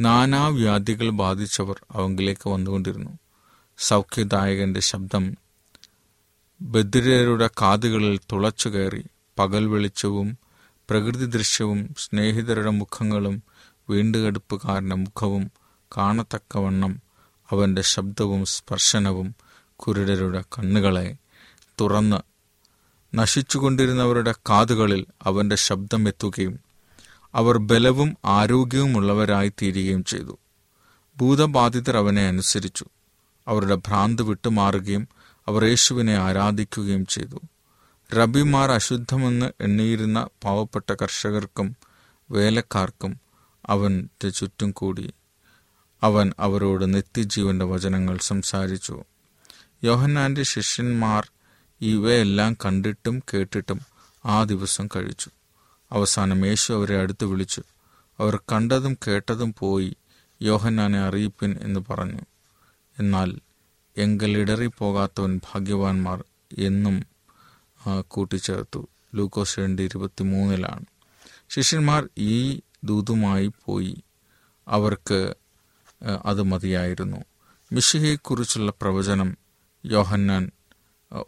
നാനാവ്യാധികൾ 0.00 1.10
ബാധിച്ചവർ 1.10 1.80
അവങ്കിലേക്ക് 1.90 2.48
വന്നുകൊണ്ടിരുന്നു. 2.48 3.10
സൗഖ്യദായകന്റെ 3.78 4.80
ശബ്ദം 4.80 5.36
ബദിരരുടെ 6.62 7.50
കാതുകളിൽ 7.62 8.20
തുളച്ചു 8.32 8.68
കയറി 8.68 9.04
പകൽ 9.38 9.66
വെളിച്ചവും 9.66 10.41
പ്രകൃതി 10.92 11.26
ദൃശ്യവും 11.26 11.94
സ്നേഹിതരുടെ 11.98 12.70
മുഖങ്ങളും 12.70 13.42
വീണ്ടുകെടുപ്പുകാരന്റെ 13.90 14.96
മുഖവും 14.96 15.50
കാണത്തക്കവണ്ണം 15.96 17.02
അവന്റെ 17.50 17.82
ശബ്ദവും 17.82 18.44
സ്പർശനവും 18.44 19.34
കുരുടരുടെ 19.76 20.40
കണ്ണുകളെ 20.40 21.16
തുറന്ന് 21.80 22.16
നശിച്ചുകൊണ്ടിരുന്നവരുടെ 23.16 24.32
കാതുകളിൽ 24.32 25.06
അവന്റെ 25.22 25.56
ശബ്ദം 25.56 26.08
എത്തുകയും 26.08 26.60
അവർ 27.34 27.58
ബലവും 27.58 28.16
ആരോഗ്യവുമുള്ളവരായി 28.24 29.52
തീരുകയും 29.62 30.04
ചെയ്തു. 30.04 30.38
ഭൂതബാധിതർ 31.16 31.96
അവനെ 31.96 32.26
അനുസരിച്ചു. 32.26 32.84
അവരുടെ 33.48 33.74
ഭ്രാന്ത് 33.74 34.22
വിട്ടുമാറുകയും 34.22 35.08
അവർ 35.48 35.64
യേശുവിനെ 35.64 36.14
ആരാധിക്കുകയും 36.14 37.06
ചെയ്തു. 37.06 37.40
റബിമാർ 38.16 38.70
അശുദ്ധമെന്ന് 38.70 39.52
എണ്ണിയിരുന്ന 39.60 40.28
പാവപ്പെട്ട 40.44 40.92
കർഷകർക്കും 40.92 41.76
വേലക്കാർക്കും 42.30 43.20
അവന്റെ 43.66 44.28
ചുറ്റും 44.28 44.70
കൂടി. 44.70 45.12
അവൻ 46.02 46.32
അവരോട് 46.38 46.94
നിത്യജീവന്റെ 46.94 47.64
വചനങ്ങൾ 47.64 48.18
സംസാരിച്ചു. 48.18 49.04
യോഹന്നാന്റെ 49.84 50.42
ശിഷ്യന്മാർ 50.42 51.30
ഇവയെല്ലാം 51.80 52.56
കണ്ടിട്ടും 52.64 53.22
കേട്ടിട്ടും 53.34 53.80
ആ 54.24 54.44
ദിവസം 54.44 54.88
കഴിച്ചു. 54.96 55.30
അവസാനം 55.92 56.46
യേശു 56.46 56.72
അവരെ 56.72 57.00
അടുത്ത് 57.00 57.24
വിളിച്ചു. 57.24 57.62
അവർ 58.18 58.36
കണ്ടതും 58.36 58.98
കേട്ടതും 59.08 59.54
പോയി 59.58 59.96
യോഹന്നാനെ 60.42 60.98
അറിയിപ്പിൻ 60.98 61.58
എന്ന് 61.62 61.80
പറഞ്ഞു. 61.90 62.20
എന്നാൽ 62.98 63.38
എങ്കൽ 63.96 64.38
ഇടറിപ്പോകാത്തവൻ 64.38 65.40
ഭാഗ്യവാന്മാർ 65.52 66.24
എന്നും 66.58 67.11
കൂട്ടിച്ചേർത്തു 68.08 68.88
ലൂക്കോസ് 69.14 69.58
രണ്ട് 69.58 69.82
ഇരുപത്തി 69.82 70.22
മൂന്നിലാണ് 70.22 70.84
ശിഷ്യന്മാർ 71.50 72.08
ഈ 72.18 72.60
ദൂതുമായി 72.84 73.50
പോയി. 73.64 73.94
അവർക്ക് 74.68 75.34
അത് 76.26 76.42
മതിയായിരുന്നു. 76.42 77.16
മിഷിഹയെക്കുറിച്ചുള്ള 77.72 78.72
പ്രവചനം 78.80 79.36
യോഹന്നാൻ 79.86 80.50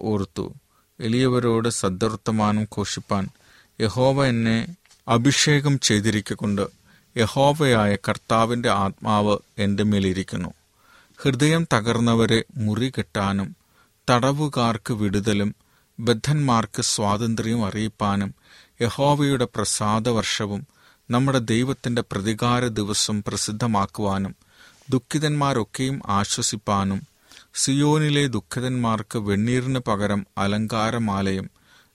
ഓർത്തു. 0.00 0.54
എളിയവരോട് 1.00 1.68
സദ്വർത്തമാനം 1.68 2.64
ഘോഷിപ്പാൻ 2.64 3.28
യഹോവ 3.80 4.26
എന്നെ 4.26 4.76
അഭിഷേകം 5.08 5.78
ചെയ്തിരിക്കൊണ്ട് 5.78 6.66
യഹോവയായ 7.16 7.96
കർത്താവിന്റെ 8.08 8.70
ആത്മാവ് 8.70 9.38
എന്റെ 9.58 9.82
മേലിരിക്കുന്നു. 9.82 10.50
ഹൃദയം 11.18 11.66
തകർന്നവരെ 11.72 12.44
മുറി 12.56 12.92
കെട്ടാനും 12.98 13.56
തടവുകാർക്ക് 14.10 14.92
വിടുതലും 14.92 15.54
ബദ്ധന്മാർക്ക് 15.98 16.82
സ്വാതന്ത്ര്യം 16.82 17.66
അറിയിപ്പാനും 17.66 18.34
യഹോവയുടെ 18.82 19.44
പ്രസാദവർഷവും 19.44 20.66
നമ്മുടെ 21.10 21.38
ദൈവത്തിന്റെ 21.38 22.02
പ്രതികാര 22.02 22.66
ദിവസം 22.66 23.20
പ്രസിദ്ധമാക്കുവാനും 23.20 24.34
ദുഃഖിതന്മാരൊക്കെയും 24.90 26.00
ആശ്വസിപ്പാനും 26.08 27.00
സിയോനിലെ 27.54 28.26
ദുഃഖിതന്മാർക്ക് 28.26 29.18
വെണ്ണീറിന് 29.18 29.78
പകരം 29.78 30.26
അലങ്കാരമാലയും 30.38 31.50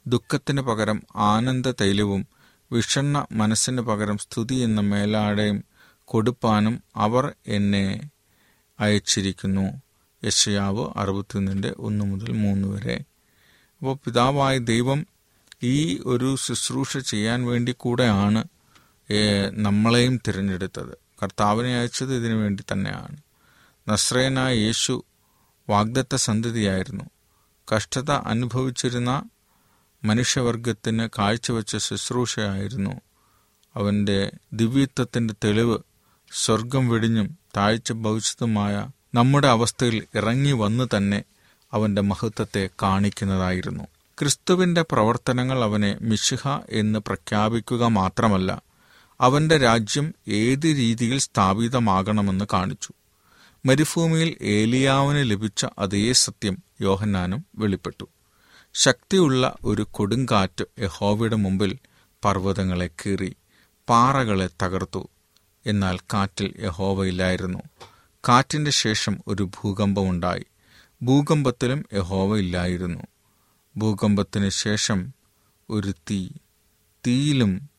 ദുഃഖത്തിന് 0.07 0.61
പകരം 0.61 1.03
ആനന്ദ 1.15 1.67
തൈലവും 1.81 2.27
വിഷണ്ണ 2.71 3.25
മനസ്സിന് 3.31 3.81
പകരം 3.81 4.17
സ്തുതി 4.17 4.55
എന്ന 4.55 4.81
മേലാടയും 4.81 5.63
കൊടുപ്പാനും 6.05 6.83
അവർ 6.95 7.35
എന്നെ 7.47 8.11
അയച്ചിരിക്കുന്നു. 8.79 9.81
യശയാവ് 10.23 10.89
അറുപത്തിയൊന്നിന്റെ 10.95 11.75
ഒന്ന് 11.77 12.05
മുതൽ 12.05 12.31
മൂന്ന് 12.31 12.67
വരെ. 12.67 13.08
അപ്പോൾ 13.79 13.97
പിതാവായ 14.05 14.57
ദൈവം 14.57 15.05
ഈ 15.63 16.01
ഒരു 16.05 16.35
ശുശ്രൂഷ 16.35 16.97
ചെയ്യാൻ 16.97 17.45
വേണ്ടി 17.45 17.75
കൂടെയാണ് 17.77 18.43
നമ്മളെയും 19.51 20.19
തിരഞ്ഞെടുത്തത്. 20.27 20.97
കർത്താവിനെ 21.23 21.79
അയച്ചത് 21.79 22.13
ഇതിനു 22.15 22.35
വേണ്ടി 22.35 22.63
തന്നെയാണ്. 22.71 23.17
നസ്രയനായ 23.87 24.55
യേശു 24.55 25.03
വാഗ്ദത്ത 25.69 26.15
സന്തതിയായിരുന്നു. 26.15 27.03
കഷ്ടത 27.75 28.11
അനുഭവിച്ചിരുന്ന 28.11 29.11
മനുഷ്യവർഗത്തിന് 30.03 31.09
കാഴ്ചവെച്ച 31.17 31.77
ശുശ്രൂഷയായിരുന്നു. 31.77 32.93
അവന്റെ 33.75 34.31
ദിവ്യത്വത്തിന്റെ 34.53 35.33
തെളിവ് 35.43 35.77
സ്വർഗം 36.31 36.89
വെടിഞ്ഞും 36.89 37.37
താഴ്ച 37.57 37.91
ഭവിച്ചതുമായ 37.91 38.75
നമ്മുടെ 39.13 39.47
അവസ്ഥയിൽ 39.47 40.03
ഇറങ്ങി 40.15 40.51
വന്ന് 40.51 40.87
തന്നെ 40.97 41.23
അവന്റെ 41.73 42.01
മഹത്വത്തെ 42.01 42.69
കാണിക്കുന്നതായിരുന്നു. 42.81 43.83
ക്രിസ്തുവിന്റെ 44.19 44.81
പ്രവർത്തനങ്ങൾ 44.81 45.63
അവനെ 45.63 45.97
മിഷിഹ 46.01 46.47
എന്ന് 46.69 46.99
പ്രഖ്യാപിക്കുക 46.99 47.85
മാത്രമല്ല 47.85 48.61
അവന്റെ 49.21 49.57
രാജ്യം 49.57 50.13
ഏത് 50.27 50.65
രീതിയിൽ 50.65 51.19
സ്ഥാപിതമാകണമെന്ന് 51.19 52.45
കാണിച്ചു. 52.53 52.93
മരുഭൂമിയിൽ 53.65 54.37
ഏലിയാവിന് 54.41 55.31
ലഭിച്ച 55.31 55.65
അതേ 55.79 56.11
സത്യം 56.11 56.57
യോഹന്നാനും 56.81 57.45
വെളിപ്പെട്ടു. 57.55 58.09
ശക്തിയുള്ള 58.73 59.55
ഒരു 59.63 59.87
കൊടുങ്കാറ്റ് 59.91 60.65
യഹോവയുടെ 60.79 61.35
മുമ്പിൽ 61.35 61.79
പർവതങ്ങളെ 62.25 62.87
കീറി 62.87 63.35
പാറകളെ 63.89 64.49
തകർത്തു. 64.63 65.09
എന്നാൽ 65.65 65.97
കാറ്റിൽ 65.97 66.53
യഹോവയില്ലായിരുന്നു 66.59 67.59
കാറ്റിന്റെ 68.29 68.71
ശേഷം 68.71 69.17
ഒരു 69.27 69.43
ഭൂകമ്പമുണ്ടായി. 69.43 70.45
ഭൂകമ്പത്തിലും 71.01 71.85
യഹോവ 71.93 72.37
ഇല്ലായിരുന്നു. 72.37 72.99
ഭൂകമ്പത്തിന് 73.77 74.49
ശേഷം 74.49 75.13
ഒരു 75.69 75.93
തീ 76.11 76.29
തീയിലും 77.07 77.69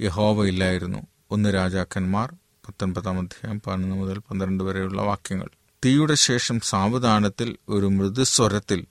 യഹോവ 0.00 0.46
ഇല്ലായിരുന്നു. 0.46 1.06
ഒന്ന് 1.30 1.54
രാജാക്കന്മാർ 1.54 2.34
പത്തൊൻപതാം 2.68 3.18
അധ്യായം 3.18 3.62
പതിനൊന്ന് 3.66 3.96
മുതൽ 3.96 4.18
പന്ത്രണ്ട് 4.18 4.64
വരെയുള്ള 4.64 5.02
വാക്യങ്ങൾ. 5.02 5.48
തീയുടെ 5.84 6.14
ശേഷം 6.14 6.60
സാവധാനത്തിൽ 6.60 7.56
ഒരു 7.68 7.86
മൃദുസ്വരത്തിൽ 7.86 8.86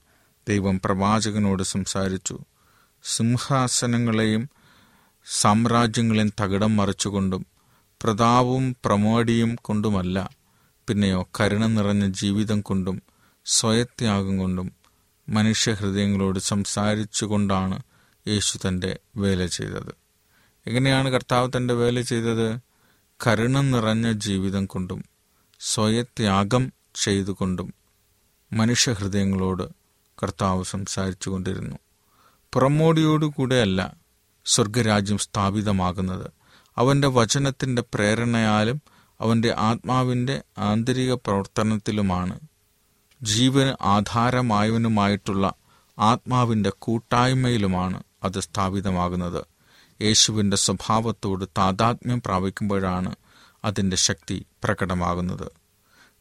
ദൈവം 0.48 0.80
പ്രവാചകനോട് 0.84 1.62
സംസാരിച്ചു. 1.62 2.38
സിംഹാസനങ്ങളെയും 3.04 4.50
സാമ്രാജ്യങ്ങളെയും 5.26 6.32
തകിടം 6.40 6.76
മറിച്ചുകൊണ്ടും 6.76 7.46
പ്രതാപവും 8.02 8.76
പ്രമോടിയും 8.84 9.56
കൊണ്ടുമല്ല 9.62 10.30
പിന്നെയോ 10.88 11.28
കരുണ 11.40 11.66
നിറഞ്ഞ 11.66 12.06
ജീവിതം 12.08 12.60
കൊണ്ടും 12.60 13.02
സ്വയത്യാഗം 13.46 14.38
കൊണ്ടും 14.38 14.72
മനുഷ്യഹൃദയങ്ങളോട് 15.28 16.38
സംസാരിച്ചുകൊണ്ടാണ് 16.38 17.82
യേശു 18.28 18.58
തന്റെ 18.68 18.98
വേല 19.16 19.46
ചെയ്തത്. 19.46 19.94
എങ്ങനെയാണ് 20.66 21.08
കർത്താവ് 21.08 21.50
തന്റെ 21.56 21.74
വേല 21.74 22.00
ചെയ്തത്? 22.00 22.58
കരുണ 23.26 23.60
നിറഞ്ഞ 23.60 24.12
ജീവിതം 24.12 24.66
കൊണ്ടും 24.66 25.04
സ്വയത്യാഗം 25.60 26.72
ചെയ്തുകൊണ്ടും 26.94 27.74
മനുഷ്യഹൃദയങ്ങളോട് 28.52 29.68
കർത്താവ് 30.22 30.64
സംസാരിച്ചു 30.64 31.30
കൊണ്ടിരുന്നു 31.30 31.76
പുറമോടിയോടുകൂടെയല്ല 32.52 33.96
സ്വർഗരാജ്യം 34.46 35.18
സ്ഥാപിതമാകുന്നത്. 35.18 36.30
അവന്റെ 36.78 37.08
വചനത്തിന്റെ 37.08 37.82
പ്രേരണയാലും 37.94 38.82
അവന്റെ 39.20 39.54
ആത്മാവിന്റെ 39.58 40.42
ആന്തരിക 40.58 41.12
പ്രവർത്തനത്തിലുമാണ് 41.14 42.40
ജീവന് 43.22 43.84
ആധാരമായവനുമായിട്ടുള്ള 43.84 45.54
ആത്മാവിന്റെ 45.98 46.72
കൂട്ടായ്മയിലുമാണ് 46.78 48.02
അത് 48.24 48.40
സ്ഥാപിതമാകുന്നത്. 48.40 49.44
യേശുവിന്റെ 50.02 50.56
സ്വഭാവത്തോട് 50.56 51.44
താതാത്മ്യം 51.44 52.22
പ്രാപിക്കുമ്പോഴാണ് 52.22 53.14
അതിന്റെ 53.64 53.96
ശക്തി 53.96 54.46
പ്രകടമാകുന്നത്. 54.64 55.52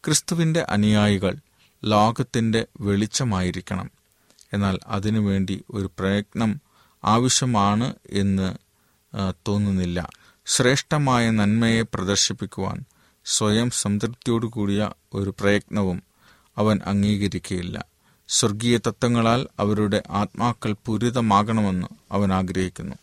ക്രിസ്തുവിന്റെ 0.06 0.66
അനുയായികൾ 0.70 1.36
ലോകത്തിന്റെ 1.84 2.66
വെളിച്ചമായിരിക്കണം. 2.82 3.92
എന്നാൽ 4.54 4.80
അതിനുവേണ്ടി 4.88 5.64
ഒരു 5.72 5.92
പ്രയത്നം 6.00 6.62
ആവശ്യമാണ് 7.04 7.96
എന്ന് 8.10 8.56
തോന്നുന്നില്ല. 9.48 10.10
ശ്രേഷ്ഠമായ 10.46 11.30
നന്മയെ 11.30 11.82
പ്രദർശിപ്പിക്കുവാൻ 11.82 12.86
സ്വയം 13.26 13.70
സംതൃപ്തിയോടുകൂടിയ 13.72 14.90
ഒരു 15.14 15.30
പ്രയത്നവും 15.40 16.11
അവൻ 16.58 16.80
അംഗീകരിക്കുകയില്ല 16.86 17.86
സ്വർഗീയ 18.28 18.78
തത്വങ്ങളാൽ 18.78 19.48
അവരുടെ 19.60 20.04
ആത്മാക്കൾ 20.10 20.76
പൂരിതമാകണമെന്ന് 20.86 21.88
അവൻ 22.12 22.34
ആഗ്രഹിക്കുന്നു. 22.34 22.96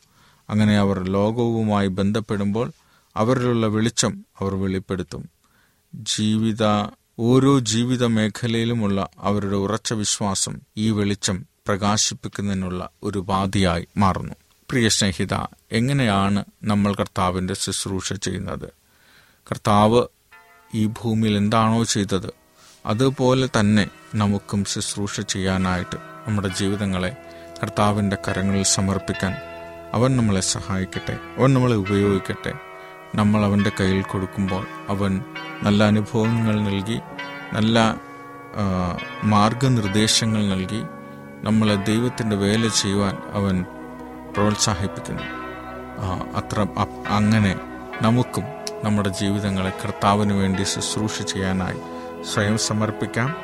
അങ്ങനെ 0.50 0.78
അവർ 0.78 1.02
ലോകവുമായി 1.02 1.88
ബന്ധപ്പെടുമ്പോൾ 1.88 2.72
അവരിലുള്ള 3.16 3.66
വെളിച്ചം 3.66 4.26
അവർ 4.40 4.54
വെളിപ്പെടുത്തും. 4.54 5.28
ജീവിത 5.94 6.90
ഓരോ 7.18 7.58
ജീവിത 7.58 8.04
മേഖലയിലുമുള്ള 8.04 9.08
അവരുടെ 9.18 9.56
ഉറച്ച 9.56 9.92
വിശ്വാസം 9.92 10.60
ഈ 10.76 10.90
വെളിച്ചം 10.90 11.46
പ്രകാശിപ്പിക്കുന്നതിനുള്ള 11.66 12.90
ഒരു 13.02 13.18
ഉപാധിയായി 13.18 13.86
മാറുന്നു. 13.96 14.34
പ്രിയ 14.70 14.88
സ്നേഹിത 14.88 15.34
എങ്ങനെയാണ് 15.72 16.44
നമ്മൾ 16.64 16.94
കർത്താവിന്റെ 16.94 17.54
ശുശ്രൂഷ 17.54 18.12
ചെയ്യുന്നത്? 18.12 18.68
കർത്താവ് 19.50 20.02
ഈ 20.74 20.86
ഭൂമിയിൽ 20.86 21.36
എന്താണോ 21.36 21.84
ചെയ്തത് 21.84 22.30
അതുപോലെ 22.86 23.48
തന്നെ 23.60 23.88
നമുക്കും 24.14 24.64
ശുശ്രൂഷ 24.64 25.20
ചെയ്യാനായിട്ട് 25.20 25.96
നമ്മുടെ 26.28 26.48
ജീവിതങ്ങളെ 26.48 27.16
കർത്താവിന്റെ 27.62 28.16
കരങ്ങളിൽ 28.28 28.62
സമർപ്പിക്കാൻ 28.62 29.34
അവൻ 29.94 30.16
നമ്മളെ 30.16 30.40
സഹായിക്കട്ടെ. 30.40 31.18
അവൻ 31.38 31.54
നമ്മളെ 31.54 31.76
ഉപയോഗിക്കട്ടെ. 31.76 32.52
നമ്മൾ 33.14 33.44
അവന്റെ 33.44 33.72
കയ്യിൽ 33.80 34.02
കൊടുക്കുമ്പോൾ 34.02 34.66
അവൻ 34.88 35.20
നല്ല 35.62 35.84
അനുഭവങ്ങൾ 35.84 36.60
നൽകി 36.60 37.00
നല്ല 37.52 37.96
മാർഗനിർദ്ദേശങ്ങൾ 39.24 40.46
നൽകി 40.46 40.82
നമ്മളെ 41.42 41.74
ദൈവത്തിന്റെ 41.74 42.36
വേല 42.36 42.68
ചെയ്യുവാൻ 42.68 43.16
അവൻ 43.32 43.64
പ്രോത്സാഹിപ്പിക്കുന്നു. 44.32 45.22
അത്ര 46.36 46.66
അങ്ങനെ 47.08 47.54
നമുക്കും 48.02 48.44
നമ്മുടെ 48.84 49.08
ജീവിതങ്ങളെ 49.08 49.72
കർത്താവിന് 49.84 50.32
വേണ്ടി 50.32 50.62
ശുശ്രൂഷ 50.62 51.22
ചെയ്യാനായി 51.22 51.80
സ്വയം 52.24 52.58
സമർപ്പിക്കാം. 52.58 53.36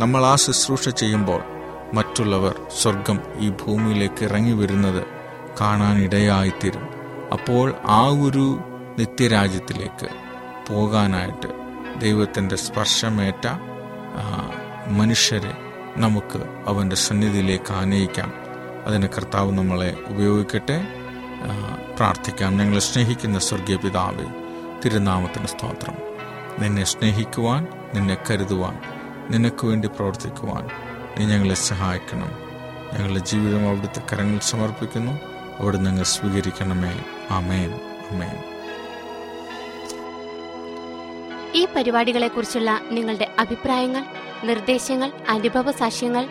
നമ്മൾ 0.00 0.24
ആ 0.24 0.36
ശുശ്രൂഷ 0.36 0.88
ചെയ്യുമ്പോൾ 0.88 1.40
മറ്റുള്ളവർ 1.94 2.60
സ്വർഗം 2.82 3.20
ഈ 3.38 3.50
ഭൂമിയിലേക്ക് 3.50 4.24
ഇറങ്ങി 4.24 4.52
വരുന്നത് 4.52 5.06
കാണാനിടയായിത്തീരും. 5.60 6.88
അപ്പോൾ 7.32 7.74
ആ 7.84 8.06
ഒരു 8.06 8.60
നിത്യരാജ്യത്തിലേക്ക് 8.98 10.08
പോകാനായിട്ട് 10.68 11.48
ദൈവത്തിന്റെ 12.00 12.56
സ്പർശമേറ്റ 12.56 13.46
മനുഷ്യരെ 14.86 15.56
നമുക്ക് 15.96 16.44
അവന്റെ 16.66 16.96
സന്നിധിയിലേക്ക് 16.96 17.72
ആനയിക്കാം. 17.72 18.32
അതിന് 18.86 19.08
കർത്താവ് 19.08 19.52
നമ്മളെ 19.52 19.96
ഉപയോഗിക്കട്ടെ. 20.08 20.88
പ്രാർത്ഥിക്കാം. 21.96 22.56
ഞങ്ങളെ 22.56 22.80
സ്നേഹിക്കുന്ന 22.80 23.38
സ്വർഗീയ 23.38 23.76
പിതാവേ 23.76 24.26
തിരുനാമത്തിന് 24.84 25.46
സ്തോത്രം. 25.46 25.94
നിന്നെ 26.58 26.84
സ്നേഹിക്കുവാൻ 26.84 27.66
നിന്നെ 27.96 28.16
കരുതുവാൻ 28.30 28.80
നിനക്ക് 29.30 29.66
വേണ്ടി 29.66 29.88
പ്രവർത്തിക്കുവാൻ 29.88 30.70
നീ 31.18 31.26
ഞങ്ങളെ 31.26 31.54
സഹായിക്കണം. 31.54 32.30
ഞങ്ങളുടെ 32.94 33.18
ജീവിതം 33.18 33.68
അവിടുത്തെ 33.68 34.02
കരങ്ങൾ 34.12 34.38
സമർപ്പിക്കുന്നു. 34.38 35.20
അവിടെ 35.58 35.76
നിങ്ങൾ 35.76 36.04
സ്വീകരിക്കണമേ. 36.04 37.04
അമേൻ 37.30 37.80
അമേൻ 38.10 38.36
ഈ 41.54 41.66
പരിപാടികളെക്കുറിച്ചുള്ള 41.76 42.80
നിങ്ങളുടെ 42.90 43.34
അഭിപ്രായങ്ങൾ 43.38 44.04
നിർദ്ദേശങ്ങൾ 44.44 45.12
അനുഭവ 45.28 45.70
സാക്ഷ്യങ്ങൾ 45.70 46.28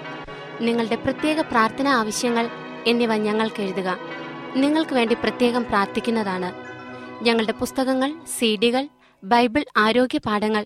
നിങ്ങളുടെ 0.61 0.95
പ്രത്യേക 0.95 1.39
പ്രാർത്ഥന 1.39 1.87
ആവശ്യങ്ങൾ 1.87 2.49
എന്നിവ 2.87 3.15
ഞങ്ങൾക്ക് 3.15 3.61
എഴുതുക. 3.61 3.97
നിങ്ങൾക്ക് 4.55 4.93
വേണ്ടി 4.93 5.15
പ്രത്യേകം 5.15 5.65
പ്രാർത്ഥിക്കുന്നതാണ് 5.65 6.53
ഞങ്ങളുടെ 7.23 7.51
പുസ്തകങ്ങൾ 7.51 8.13
സീഡികൾ 8.39 8.87
ബൈബിൾ 9.23 9.65
ആരോഗ്യ 9.77 10.17
പാഠങ്ങൾ 10.17 10.65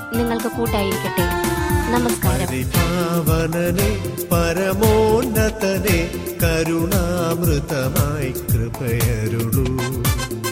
നിങ്ങൾക്ക് 0.15 0.47
കൂട്ടായിരിക്കട്ടെ. 0.47 1.23
നമസ്കാരം. 1.91 2.47
പരമോന്നതനെ 4.31 5.99
കരുണാമൃതമായി 6.43 8.31
കൃപയരുളൂ. 8.31 9.65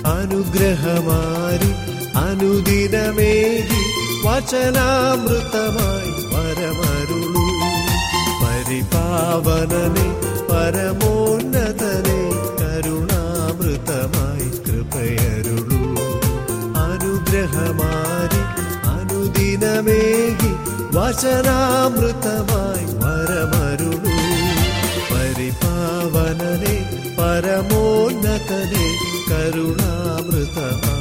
അനുഗ്രഹമാരി 0.06 1.72
അനുദിനമേകി 2.18 3.84
വചനാമൃതമായി 4.28 6.12
പരമരുളൂ 6.34 7.46
പരിപാവനനെ 8.44 10.08
പരമോന്നതനെ 10.50 12.22
കരുണാമൃതമായി 12.62 14.50
കൃപയരുളൂ. 14.68 15.80
അനുഗ്രഹമാരി 16.76 18.40
അനുദിനമേകി 19.59 20.51
വചനാമൃതമായി 20.97 22.85
വരമരുളൂ 23.03 24.13
പരിപാവനനെ 25.11 26.77
പരമോന്നതനെ 27.19 28.87
കരുണാമൃതമായി 29.31 30.98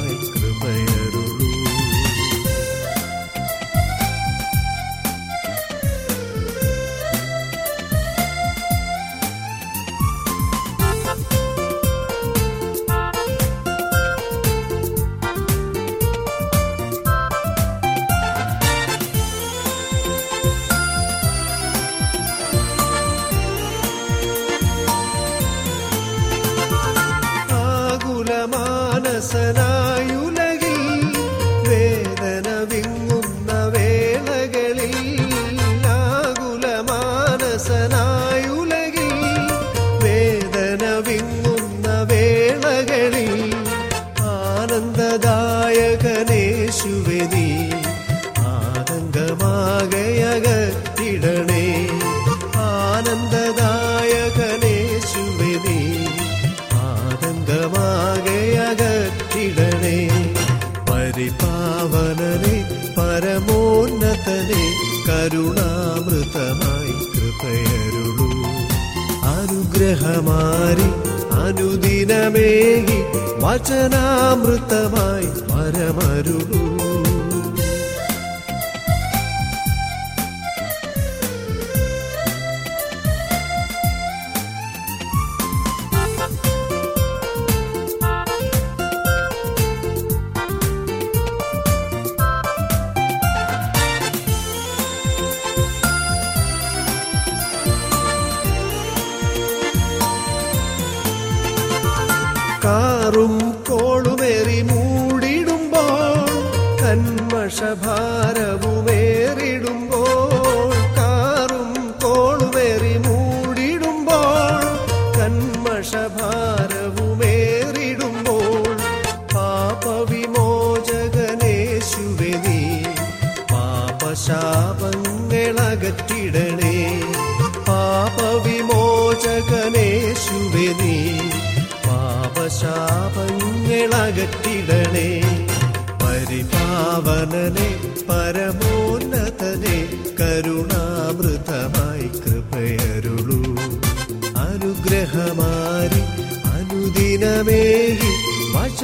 പരിപാവനനെ 61.19 62.57
പരമോന്നതനെ 62.97 64.61
കരുണാമൃതമായി 65.07 66.93
കൃപയരുളൂ. 67.13 68.27
അനുഗ്രഹമാരി 69.31 70.87
അനുദിനമേകി 71.43 72.99
വചനാമൃതമായി 73.43 75.29
വരമരുളൂ. 75.51 76.63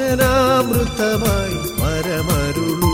വചനാമൃതമായി 0.05 1.55
പരമരുളൂ. 1.79 2.91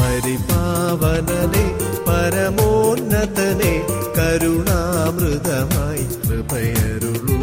പരിപാവനനെ 0.00 1.66
പരമോന്നതനെ 2.06 3.74
കരുണാമൃതമായി 4.16 6.06
കൃപയരുളൂ. 6.24 7.38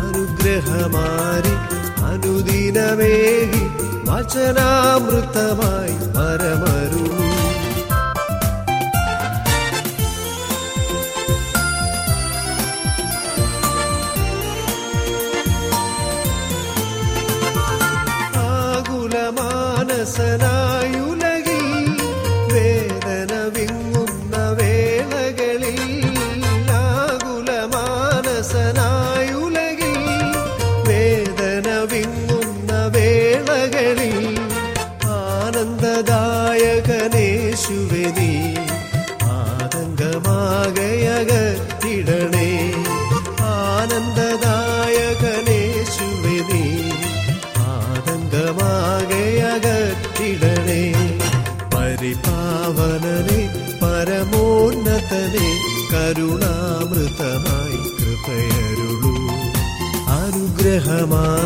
അനുഗ്രഹമാരി 0.00 1.54
അനുദിനമേകി 2.10 3.64
വചനാമൃതമായി 4.10 5.96
പരമരുളൂ. 6.16 7.21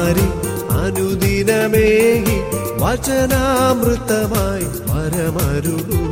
അനുഗ്രഹമാരി 0.06 0.26
അനുദിനമേകി 0.82 2.36
വചനാമൃതമായി 2.82 4.66
പരമരുളൂ. 4.88 6.02